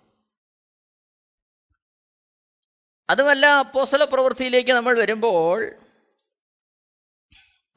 [3.10, 5.74] അതുമല്ല അപ്പോസല പ്രവൃത്തിയിലേക്ക് നമ്മൾ വരുമ്പോൾ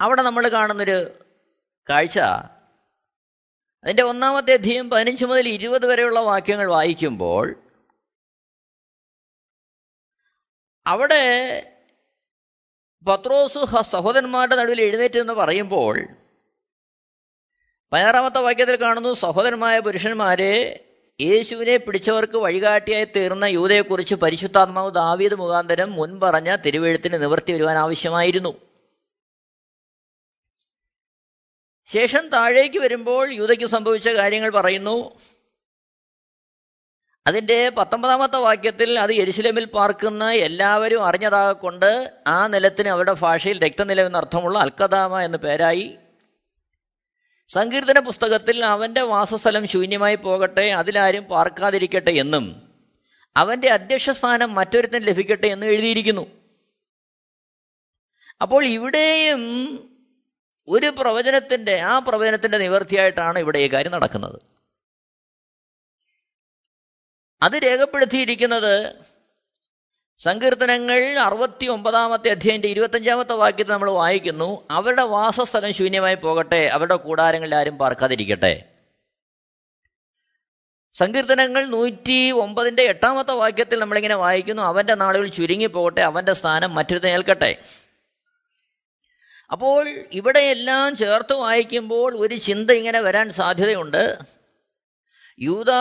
[0.01, 1.19] അവിടെ നമ്മൾ കാണുന്നൊരു
[1.89, 2.19] കാഴ്ച
[3.83, 7.55] അതിന്റെ ഒന്നാമത്തെ അധ്യയം പതിനഞ്ച് മുതൽ ഇരുപത് വരെയുള്ള വാക്യങ്ങൾ വായിക്കുമ്പോൾ
[10.85, 11.23] അവിടെ
[13.07, 13.57] പത്രോസ്
[13.91, 15.99] സഹോദരന്മാരുടെ നടുവിൽ എഴുന്നേറ്റ് എന്ന് പറയുമ്പോൾ
[17.91, 20.85] പതിനാറാമത്തെ വാക്യത്തിൽ കാണുന്നു സഹോദരന്മായ പുരുഷന്മാരെ
[21.21, 28.68] യേശുവിനെ പിടിച്ചവർക്ക് വഴികാട്ടിയായി തീർന്ന യൂതയെക്കുറിച്ച് പരിശുദ്ധാത്മാവ് ദാവീദ് മുഖാന്തരം മുൻപറഞ്ഞ തിരുവെഴുത്തിന് നിവർത്തി വരുവാൻ ആവശ്യമായിരുന്നു.
[31.93, 35.19] ശേഷം താഴേക്ക് വരുമ്പോൾ യൂതയ്ക്ക് സംഭവിച്ച കാര്യങ്ങൾ പറയുന്നു.
[37.27, 45.19] അതിന്റെ പത്തൊമ്പതാമത്തെ വാക്യത്തിൽ അത് യരിശിലമിൽ പാർക്കുന്ന എല്ലാവരും അറിഞ്ഞതാകൊണ്ട് ആ നിലത്തിന് അവരുടെ ഭാഷയിൽ രക്തനിലം എന്നർത്ഥമുള്ള അൽക്കദാമ
[45.19, 45.97] എന്ന് പേരായി.
[47.47, 52.73] സങ്കീർത്തന പുസ്തകത്തിൽ അവന്റെ വാസസ്ഥലം ശൂന്യമായി പോകട്ടെ അതിലാരും പാർക്കാതിരിക്കട്ടെ എന്നും
[53.37, 56.27] അവന്റെ അധ്യക്ഷസ്ഥാനം മറ്റൊരുത്തിന് ലഭിക്കട്ടെ എന്നും എഴുതിയിരിക്കുന്നു.
[58.41, 59.39] അപ്പോൾ ഇവിടെയും
[60.69, 64.39] ഒരു പ്രവചനത്തിന്റെ ആ പ്രവചനത്തിന്റെ നിവർത്തിയായിട്ടാണ് ഇവിടെ ഈ കാര്യം നടക്കുന്നത്.
[67.41, 68.93] അത് രേഖപ്പെടുത്തിയിരിക്കുന്നത്
[70.19, 77.77] സങ്കീർത്തനങ്ങൾ അറുപത്തി ഒമ്പതാമത്തെ അധ്യായന്റെ ഇരുപത്തഞ്ചാമത്തെ വാക്യത്തിൽ നമ്മൾ വായിക്കുന്നു അവരുടെ വാസസ്ഥലം ശൂന്യമായി പോകട്ടെ അവരുടെ കൂടാരങ്ങളിൽ ആരും
[77.77, 78.65] പാർക്കാതിരിക്കട്ടെ.
[80.93, 87.51] സങ്കീർത്തനങ്ങൾ നൂറ്റി ഒമ്പതിന്റെ എട്ടാമത്തെ വാക്യത്തിൽ നമ്മളിങ്ങനെ വായിക്കുന്നു അവന്റെ നാളുകൾ ചുരുങ്ങി പോകട്ടെ അവന്റെ സ്ഥാനം മറ്റൊരു ഏൽക്കട്ടെ.
[89.51, 94.19] അപ്പോൾ ഇവിടെയെല്ലാം ചേർത്ത് വായിക്കുമ്പോൾ ഒരു ചിന്ത ഇങ്ങനെ വരാൻ സാധ്യതയുണ്ട്.
[95.39, 95.71] യൂത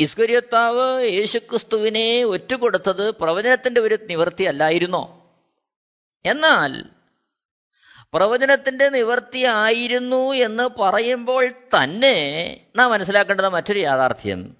[0.00, 5.34] ഇസ്കരിയത്താവ് യേശുക്രിസ്തുവിനെ ഒറ്റുകൊടുത്തത് പ്രവചനത്തിന്റെ ഒരു നിവൃത്തി അല്ലായിരുന്നോ?
[6.24, 6.84] എന്നാൽ
[8.12, 12.16] പ്രവചനത്തിന്റെ നിവൃത്തി ആയിരുന്നു എന്ന് പറയുമ്പോൾ തന്നെ
[12.76, 14.56] നാം മനസ്സിലാക്കേണ്ടത് മറ്റൊരു യാഥാർത്ഥ്യം.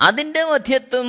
[0.00, 1.08] അതിന്റെ മധ്യത്തും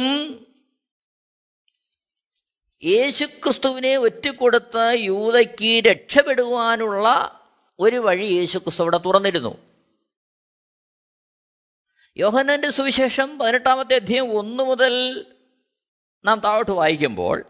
[2.84, 7.08] യേശുക്രിസ്തുവിനെ ഒറ്റുകൊടുത്ത യൂതയ്ക്ക് രക്ഷപ്പെടുവാനുള്ള
[7.80, 9.80] ഒരു വഴി യേശുക്രിസ്തു അവിടെ തുറന്നിരുന്നു.
[12.18, 15.26] യോഹനന്റെ സുവിശേഷം പതിനെട്ടാമത്തെ അധ്യയം ഒന്നു മുതൽ
[16.26, 17.46] നാം താഴോട്ട് വായിക്കുമ്പോൾ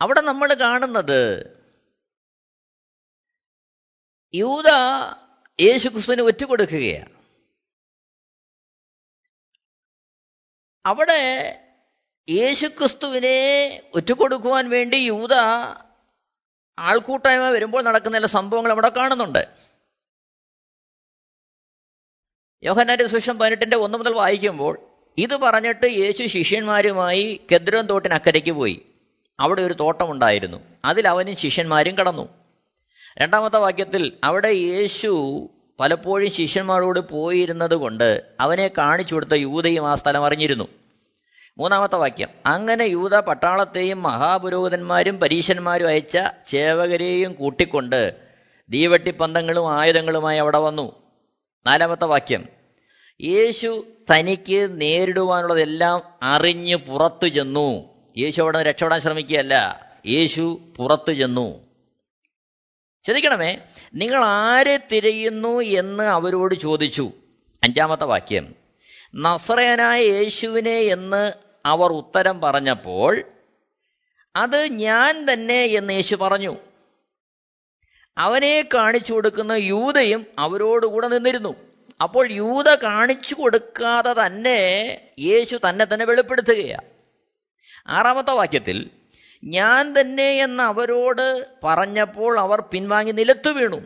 [0.00, 1.46] അവിടെ നമ്മൾ കാണുന്നത്
[4.34, 4.68] യൂത
[5.60, 7.15] യേശുക്രിസ്തുവിന് ഒറ്റ ഒറ്റുകൊടുക്കുകയാണ്.
[10.86, 11.60] അവിടെ
[12.28, 15.34] യേശുക്രിസ്തുവിനെ ഒറ്റുകൊടുക്കുവാൻ വേണ്ടി യൂത
[16.78, 19.48] ആൾക്കൂട്ടായ്മ വരുമ്പോൾ നടക്കുന്ന ചില സംഭവങ്ങൾ അവിടെ കാണുന്നുണ്ട്.
[22.62, 24.78] യോഹനാന്റെ സുഷം പതിനെട്ടിന്റെ ഒന്ന് മുതൽ വായിക്കുമ്പോൾ
[25.18, 28.86] ഇത് പറഞ്ഞിട്ട് യേശു ശിഷ്യന്മാരുമായി കെദ്രം തോട്ടിനക്കരയ്ക്ക് പോയി.
[29.40, 30.64] അവിടെ ഒരു തോട്ടമുണ്ടായിരുന്നു.
[30.84, 32.28] അതിൽ അവനും ശിഷ്യന്മാരും കടന്നു.
[33.18, 35.42] രണ്ടാമത്തെ വാക്യത്തിൽ അവിടെ യേശു
[35.80, 40.68] പലപ്പോഴും ശിഷ്യന്മാരോട് പോയിരുന്നത് കൊണ്ട് അവനെ കാണിച്ചു കൊടുത്ത യൂതയും ആ സ്ഥലം അറിഞ്ഞിരുന്നു.
[41.58, 42.28] മൂന്നാമത്തെ വാക്യം.
[42.46, 48.14] അങ്ങനെ യൂത പട്ടാളത്തെയും മഹാപുരോഹിതന്മാരും പരീശന്മാരും അയച്ച ചേവകരെയും കൂട്ടിക്കൊണ്ട്
[48.70, 50.92] ദീവട്ടിപ്പന്തങ്ങളും ആയുധങ്ങളുമായി അവിടെ വന്നു.
[51.66, 52.48] നാലാമത്തെ വാക്യം.
[53.22, 57.84] യേശു തനിക്ക് നേരിടുവാനുള്ളതെല്ലാം അറിഞ്ഞ് പുറത്തു ചെന്നു.
[58.18, 59.86] യേശു അവിടെ രക്ഷപ്പെടാൻ ശ്രമിക്കുകയല്ല.
[60.06, 61.65] യേശു പുറത്തു ചെന്നു.
[63.06, 63.58] ശ്രദ്ധിക്കണമേ
[63.94, 67.12] നിങ്ങൾ ആരെ തിരയുന്നു എന്ന് അവരോട് ചോദിച്ചു.
[67.64, 68.54] അഞ്ചാമത്തെ വാക്യം.
[69.14, 71.32] നസ്രയനായ യേശുവിനെ എന്ന്
[71.66, 73.24] അവർ ഉത്തരം പറഞ്ഞപ്പോൾ
[74.36, 76.56] അത് ഞാൻ തന്നെ എന്ന് യേശു പറഞ്ഞു.
[78.18, 81.54] അവനെ കാണിച്ചു കൊടുക്കുന്ന യൂതയും അവരോടുകൂടെ നിന്നിരുന്നു.
[82.02, 86.86] അപ്പോൾ യൂത കാണിച്ചു കൊടുക്കാതെ തന്നെ യേശു തന്നെ തന്നെ വെളിപ്പെടുത്തുകയാണ്
[87.88, 88.90] ആറാമത്തെ വാക്യത്തിൽ
[89.46, 93.80] ഞാൻ തന്നെ എന്ന് അവരോട് പറഞ്ഞപ്പോൾ അവർ പിൻവാങ്ങി നിലത്തു വീണു.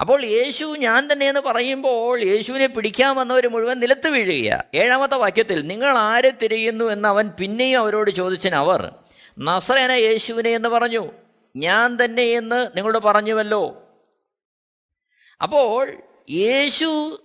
[0.00, 5.98] അപ്പോൾ യേശു ഞാൻ തന്നെ എന്ന് പറയുമ്പോൾ യേശുവിനെ പിടിക്കാൻ വന്നവർ മുഴുവൻ നിലത്ത് വീഴുകയാണ് ഏഴാമത്തെ വാക്യത്തിൽ നിങ്ങൾ
[5.98, 8.94] ആരെ തിരയുന്നു എന്ന് അവൻ പിന്നെയും അവരോട് ചോദിച്ചതിന് അവർ
[9.38, 11.12] നസ്രേന യേശുവിനെ എന്ന് പറഞ്ഞു.
[11.56, 13.94] ഞാൻ തന്നെ എന്ന് നിങ്ങളോട് പറഞ്ഞുവല്ലോ.
[15.42, 17.18] അപ്പോൾ യേശു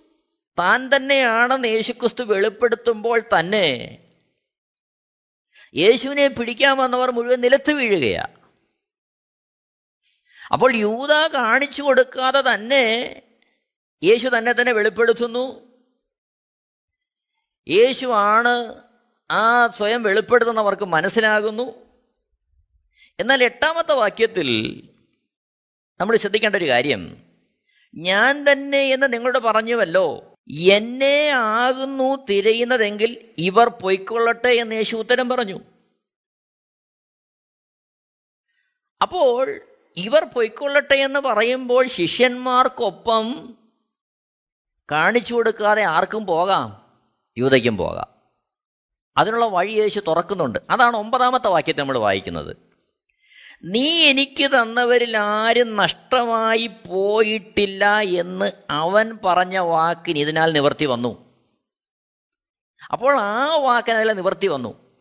[0.58, 3.98] താൻ തന്നെയാണെന്ന് യേശുക്രിസ്തു വെളിപ്പെടുത്തുമ്പോൾ തന്നെ
[5.74, 8.42] യേശുവിനെ പിടിക്കാൻ വന്നവർ മുഴുവൻ നിലത്ത് വീഴുകയാണ്
[10.52, 13.22] അപ്പോൾ യൂത കാണിച്ചു കൊടുക്കാതെ തന്നെ
[14.04, 15.72] യേശു തന്നെ തന്നെ വെളിപ്പെടുത്തുന്നു.
[17.68, 18.82] യേശു ആണ്
[19.30, 21.96] ആ സ്വയം വെളിപ്പെടുത്തുന്നവർക്ക് മനസ്സിലാകുന്നു.
[23.20, 24.82] എന്നാൽ എട്ടാമത്തെ വാക്യത്തിൽ
[26.00, 27.16] നമ്മൾ ശ്രദ്ധിക്കേണ്ട ഒരു കാര്യം.
[27.94, 30.31] ഞാൻ തന്നെ എന്ന് നിങ്ങളോട് പറഞ്ഞുവല്ലോ.
[30.50, 35.60] എന്നെ ആകുന്നു തിരയുന്നതെങ്കിൽ ഇവർ പൊയ്ക്കൊള്ളട്ടെ എന്ന് യേശു ഉത്തരം പറഞ്ഞു.
[39.02, 39.60] അപ്പോൾ
[39.96, 43.56] ഇവർ പൊയ്ക്കൊള്ളട്ടെ എന്ന് പറയുമ്പോൾ ശിഷ്യന്മാർക്കൊപ്പം
[44.92, 46.98] കാണിച്ചു കൊടുക്കാതെ ആർക്കും പോകാം
[47.38, 48.22] യൂതയ്ക്കും പോകാം.
[49.16, 50.58] അതിനുള്ള വഴി യേശു തുറക്കുന്നുണ്ട്.
[50.70, 52.71] അതാണ് ഒമ്പതാമത്തെ വാക്യത്തെ നമ്മൾ വായിക്കുന്നത്.
[53.64, 61.32] നീ എനിക്ക് തന്നവരിൽ ആരും നഷ്ടമായി പോയിട്ടില്ല എന്ന് അവൻ പറഞ്ഞ വാക്കിന് ഇതിനാൽ നിവർത്തി വന്നു.
[62.92, 65.00] അപ്പോൾ ആ വാക്കിന് അതിൽ നിവർത്തി വന്നു.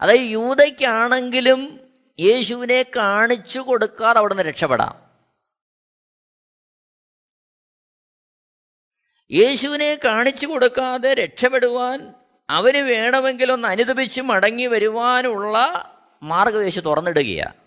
[0.00, 1.80] അതായത് യൂതയ്ക്കാണെങ്കിലും
[2.20, 5.02] യേശുവിനെ കാണിച്ചു കൊടുക്കാതെ അവിടെ നിന്ന് രക്ഷപ്പെടാം.
[9.32, 12.14] യേശുവിനെ കാണിച്ചു കൊടുക്കാതെ രക്ഷപ്പെടുവാൻ
[12.50, 15.58] അവന് വേണമെങ്കിലൊന്ന് അനുദപിച്ച് മടങ്ങി വരുവാനുള്ള
[16.22, 17.61] മാർഗവേശു തുറന്നിടുകയാണ്.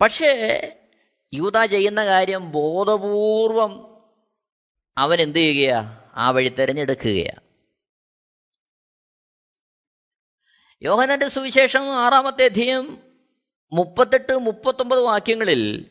[0.00, 0.30] പക്ഷേ
[1.34, 4.02] യൂത ചെയ്യുന്ന കാര്യം ബോധപൂർവം
[4.98, 6.00] അവൻ എന്ത് ചെയ്യുകയാ?
[6.16, 7.32] ആ വഴി തിരഞ്ഞെടുക്കുകയാ.
[10.82, 12.98] യോഹനന്റെ സുവിശേഷം ആറാമത്തെ അധ്യയം
[13.72, 15.90] മുപ്പത്തെട്ട് മുപ്പത്തൊമ്പത് വാക്യങ്ങളിൽ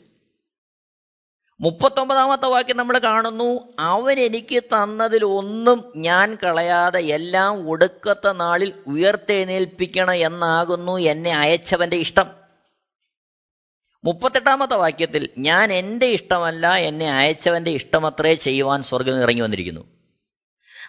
[1.59, 10.97] മുപ്പത്തൊമ്പതാമത്തെ വാക്യം നമ്മൾ കാണുന്നു അവൻ എനിക്ക് തന്നതിൽ ഒന്നും ഞാൻ കളയാതെ എല്ലാം ഒടുക്കത്തെ നാളിൽ ഉയർത്തെഴുന്നേൽപ്പിക്കണം എന്നാകുന്നു
[10.97, 12.46] എന്നെ അയച്ചവന്റെ ഇഷ്ടം.
[14.03, 19.97] മുപ്പത്തെട്ടാമത്തെ വാക്യത്തിൽ ഞാൻ എന്റെ ഇഷ്ടമല്ല എന്നെ അയച്ചവന്റെ ഇഷ്ടമത്രേ ചെയ്യുവാൻ സ്വർഗം ഇറങ്ങി വന്നിരിക്കുന്നു.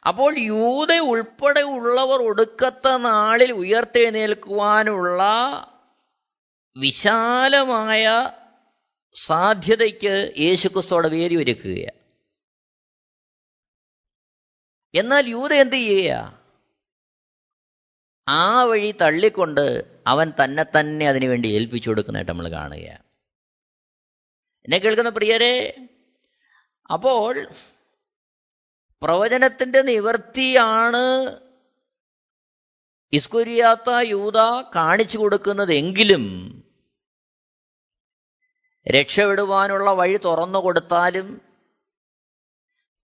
[0.07, 5.23] അപ്പോൾ യൂത ഉൾപ്പെടെ ഉള്ളവർ ഒടുക്കത്തെ നാളിൽ ഉയർത്തെഴുന്നേൽക്കുവാനുള്ള
[6.77, 8.31] വിശാലമായ
[9.14, 11.99] സാധ്യതയ്ക്ക് യേശുക്രിസ്തോടെ വേദി ഒരുക്കുകയാണ്.
[14.94, 16.38] എന്നാൽ യൂത എന്ത് ചെയ്യുക?
[18.28, 19.64] ആ വഴി തള്ളിക്കൊണ്ട്
[20.06, 23.04] അവൻ തന്നെ തന്നെ അതിനുവേണ്ടി ഏൽപ്പിച്ചു കൊടുക്കുന്നതായിട്ട് നമ്മൾ കാണുകയാണ്
[24.64, 25.54] എന്നെ കേൾക്കുന്ന പ്രിയരെ
[26.90, 27.34] അപ്പോൾ
[29.02, 31.04] പ്രവചനത്തിന്റെ നിവർത്തിയാണ്
[33.12, 34.38] ഇസ്കുരിയാത്ത യൂത
[34.74, 36.24] കാണിച്ചു കൊടുക്കുന്നതെങ്കിലും
[38.86, 41.28] രക്ഷപ്പെടുവാനുള്ള വഴി തുറന്നു കൊടുത്താലും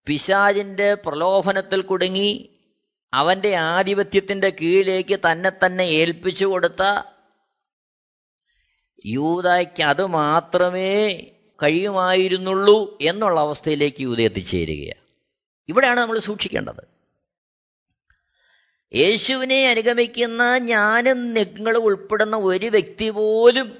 [0.07, 2.31] പിശാജിന്റെ പ്രലോഭനത്തിൽ കുടുങ്ങി
[3.15, 7.03] അവന്റെ ആധിപത്യത്തിന്റെ കീഴിലേക്ക് തന്നെ തന്നെ ഏൽപ്പിച്ചു കൊടുത്ത
[9.05, 11.15] യൂതയ്ക്ക് അത് മാത്രമേ
[11.63, 15.05] കഴിയുമായിരുന്നുള്ളൂ എന്നുള്ള അവസ്ഥയിലേക്ക് യൂത എത്തിച്ചേരുകയാണ്.
[15.67, 16.95] ഇവിടെയാണ് നമ്മൾ സൂക്ഷിക്കേണ്ടത്.
[18.95, 23.77] യേശുവിനെ അനുഗമിക്കുന്ന ഞാനും നിങ്ങൾ ഉൾപ്പെടുന്ന ഒരു വ്യക്തി പോലും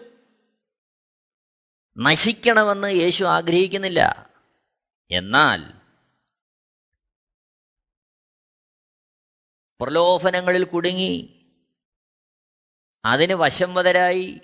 [1.98, 4.30] നശിക്കണമെന്ന് യേശു ആഗ്രഹിക്കുന്നില്ല.
[5.12, 5.85] എന്നാൽ
[9.82, 11.32] പ്രലോഭനങ്ങളിൽ കുടുങ്ങി.
[13.06, 14.42] അതിന് വശംവതരായി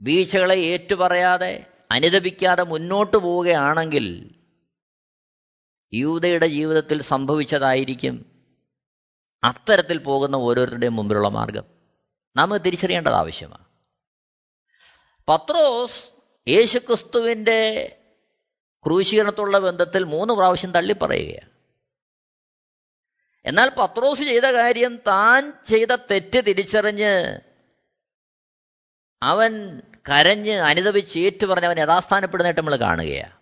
[0.00, 4.30] വീഴ്ചകളെ ഏറ്റുപറയാതെ അനുദപിക്കാതെ മുന്നോട്ട് പോവുകയാണെങ്കിൽ
[5.92, 8.44] യൂതയുടെ ജീവിതത്തിൽ സംഭവിച്ചതായിരിക്കും
[9.44, 11.64] അത്തരത്തിൽ പോകുന്ന ഓരോരുത്തരുടെയും മുമ്പിലുള്ള മാർഗം.
[12.36, 13.64] നമ്മൾ തിരിച്ചറിയേണ്ടത് ആവശ്യമാണ്.
[15.28, 16.04] പത്രോസ്
[16.48, 17.92] യേശുക്രിസ്തുവിന്റെ
[18.86, 21.55] ക്രൂശീകരണത്തുള്ള ബന്ധത്തിൽ മൂന്ന് പ്രാവശ്യം തള്ളിപ്പറയുകയാണ്.
[23.46, 27.40] എന്നാൽ പത്രോസ് ചെയ്ത കാര്യം താൻ ചെയ്ത തെറ്റ് തിരിച്ചറിഞ്ഞ്
[29.22, 33.36] അവൻ കരഞ്ഞ് അനുദപിച്ച് ഏറ്റുപറഞ്ഞ് അവൻ യഥാസ്ഥാനപ്പെടുന്നതായിട്ട് നമ്മൾ കാണുകയാണ്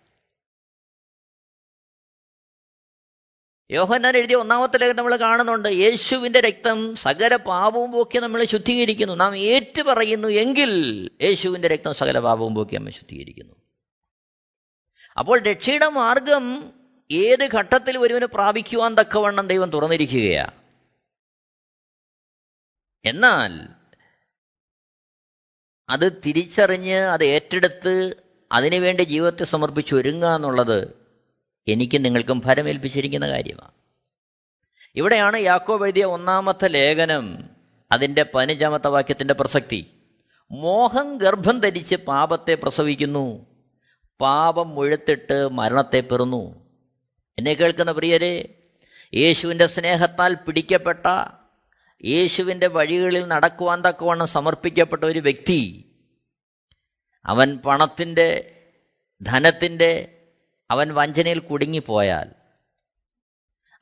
[3.71, 9.13] യോഹന്നാൻ എഴുതിയ ഒന്നാമത്തെ ലേഖനം നമ്മൾ കാണുന്നുണ്ട് യേശുവിന്റെ രക്തം സകല പാപവും പോക്കി നമ്മൾ ശുദ്ധീകരിക്കുന്നു.
[9.13, 10.71] നാം ഏറ്റു പറയുന്നു എങ്കിൽ
[11.21, 13.55] യേശുവിന്റെ രക്തം സകല പാപവും പോക്കി നമ്മൾ ശുദ്ധീകരിക്കുന്നു.
[15.17, 16.73] അപ്പോൾ രക്ഷയുടെ മാർഗം
[17.11, 20.51] ഏത് ഘട്ടത്തിൽ ഒരുവന് പ്രാപിക്കുവാൻ തക്കവണ്ണം ദൈവം തുറന്നിരിക്കുകയാ?
[23.05, 23.67] എന്നാൽ
[25.89, 31.05] അത് തിരിച്ചറിഞ്ഞ് അത് ഏറ്റെടുത്ത് അതിനുവേണ്ടി ജീവിതത്തെ സമർപ്പിച്ച് ഒരുങ്ങുക എന്നുള്ളത്
[31.67, 33.71] എനിക്കും നിങ്ങൾക്കും ഫലമേൽപ്പിച്ചിരിക്കുന്ന കാര്യമാണ്
[34.95, 37.49] ഇവിടെയാണ് യാക്കോ എഴുതിയ ഒന്നാമത്തെ ലേഖനം
[37.91, 40.03] അതിന്റെ പതിനഞ്ചാമത്തെ വാക്യത്തിന്റെ പ്രസക്തി.
[40.51, 43.45] മോഹം ഗർഭം ധരിച്ച് പാപത്തെ പ്രസവിക്കുന്നു
[44.21, 46.64] പാപം മുഴുത്തിട്ട് മരണത്തെ പെറുന്നു.
[47.39, 48.63] എന്നെ കേൾക്കുന്ന പ്രിയരെ
[49.13, 51.05] യേശുവിന്റെ സ്നേഹത്താൽ പിടിക്കപ്പെട്ട
[52.05, 55.91] യേശുവിന്റെ വഴികളിൽ നടക്കുവാൻ തക്കവണ്ണം സമർപ്പിക്കപ്പെട്ട ഒരു വ്യക്തി
[57.25, 58.51] അവൻ പണത്തിന്റെ
[59.21, 60.23] ധനത്തിന്റെ
[60.71, 62.29] അവൻ വഞ്ചനയിൽ കുടുങ്ങിപ്പോയാൽ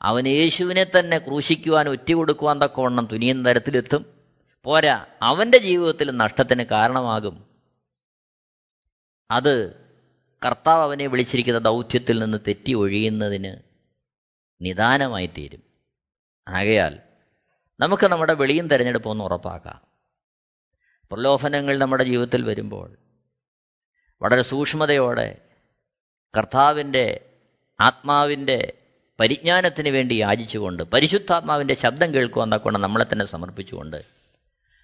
[0.02, 4.06] അവൻ യേശുവിനെ തന്നെ ക്രൂശിക്കുവാൻ ഒറ്റുകൊടുക്കുവാൻ തക്കവണ്ണം തുനിയുന്ന തരത്തിലെത്തും.
[4.64, 7.46] പോരാ അവന്റെ ജീവിതത്തിൽ നഷ്ടത്തിന് കാരണമാകും.
[9.32, 9.83] അത്
[10.46, 13.56] കർത്താവ് അവനെ വിളിച്ചിരിക്കുന്ന ദൗത്യത്തിൽ നിന്ന് തെറ്റി ഒഴിയുന്നതിന്
[14.62, 15.64] നിദാനമായി തീരും.
[16.48, 17.00] ആകയാൽ
[17.80, 19.82] നമുക്ക് നമ്മുടെ വെളിയും തിരഞ്ഞെടുപ്പൊന്ന് ഉറപ്പാക്കാം.
[21.12, 22.98] പ്രലോഭനങ്ങൾ നമ്മുടെ ജീവിതത്തിൽ വരുമ്പോൾ
[24.22, 25.38] വളരെ സൂക്ഷ്മതയോടെ
[26.38, 27.30] കർത്താവിന്റെ
[27.82, 28.74] ആത്മാവിന്റെ
[29.20, 34.06] പരിജ്ഞാനത്തിന് വേണ്ടി യാചിച്ചുകൊണ്ട് പരിശുദ്ധാത്മാവിന്റെ ശബ്ദം കേൾക്കുവാൻ തക്കൊണ്ട് നമ്മളെ തന്നെ സമർപ്പിച്ചുകൊണ്ട്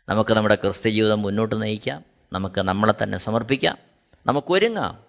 [0.10, 2.06] നമുക്ക് നമ്മുടെ ക്രിസ്ത്യ ജീവിതം മുന്നോട്ട് നയിക്കാം.
[2.34, 3.78] നമുക്ക് നമ്മളെ തന്നെ സമർപ്പിക്കാം.
[4.26, 5.09] നമുക്കൊരുങ്ങാം.